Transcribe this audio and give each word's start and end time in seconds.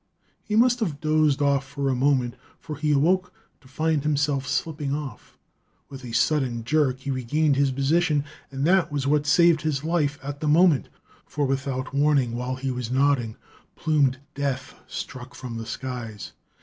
He 0.43 0.55
must 0.55 0.79
have 0.79 0.99
dozed 0.99 1.43
off 1.43 1.63
for 1.63 1.87
a 1.87 1.93
moment, 1.93 2.33
for 2.59 2.75
he 2.75 2.91
awoke 2.91 3.31
to 3.61 3.67
find 3.67 4.01
himself 4.01 4.47
slipping 4.47 4.95
off. 4.95 5.37
With 5.89 6.03
a 6.03 6.11
sudden 6.11 6.63
jerk 6.63 7.01
he 7.01 7.11
regained 7.11 7.55
his 7.55 7.71
position 7.71 8.23
and 8.49 8.65
that 8.65 8.91
was 8.91 9.05
what 9.05 9.27
saved 9.27 9.61
his 9.61 9.83
life 9.83 10.17
at 10.23 10.39
that 10.39 10.47
moment. 10.47 10.89
For 11.27 11.45
without 11.45 11.93
warning, 11.93 12.35
while 12.35 12.55
he 12.55 12.71
was 12.71 12.89
nodding, 12.89 13.35
plumed 13.75 14.17
death 14.33 14.73
struck 14.87 15.35
from 15.35 15.57
the 15.57 15.67
skies. 15.67 16.31